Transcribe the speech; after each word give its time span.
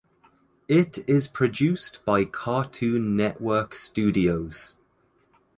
It 0.67 1.07
is 1.07 1.27
produced 1.27 2.03
by 2.05 2.25
Cartoon 2.25 3.15
Network 3.15 3.75
Studios. 3.75 4.75